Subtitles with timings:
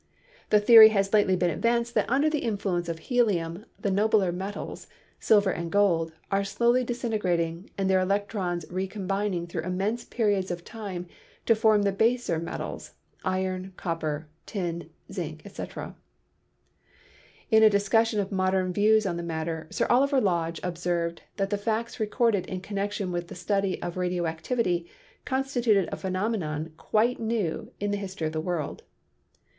[0.49, 4.87] The theory has lately been advanced that under the influence of helium the nobler metals,
[5.19, 11.05] silver and gold, are slowly disintegrating and their electrons recombining through immense periods of time
[11.45, 12.93] to form the baser metals,
[13.23, 15.95] iron, copper, tin, zinc, etc.
[17.51, 21.99] In a discussion of modern views on matter, Sir Oliver Lodge observed that the facts
[21.99, 24.89] recorded in connection with the study of radio activity
[25.25, 28.81] constituted a phenomenon quite new in the history of the world.